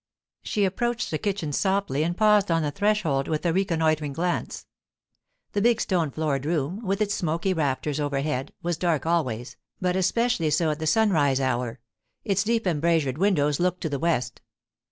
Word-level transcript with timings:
She 0.41 0.65
approached 0.65 1.11
the 1.11 1.19
kitchen 1.19 1.53
softly 1.53 2.01
and 2.01 2.17
paused 2.17 2.49
on 2.49 2.63
the 2.63 2.71
threshold 2.71 3.27
with 3.27 3.45
a 3.45 3.53
reconnoitring 3.53 4.13
glance. 4.13 4.65
The 5.51 5.61
big 5.61 5.79
stone 5.79 6.09
floored 6.09 6.43
room, 6.43 6.83
with 6.83 7.01
its 7.01 7.13
smoky 7.13 7.53
rafters 7.53 7.99
overhead, 7.99 8.51
was 8.63 8.77
dark 8.77 9.05
always, 9.05 9.57
but 9.79 9.95
especially 9.95 10.49
so 10.49 10.71
at 10.71 10.79
the 10.79 10.87
sunrise 10.87 11.39
hour; 11.39 11.79
its 12.23 12.43
deep 12.43 12.65
embrasured 12.65 13.19
windows 13.19 13.59
looked 13.59 13.81
to 13.81 13.89
the 13.89 13.99
west. 13.99 14.41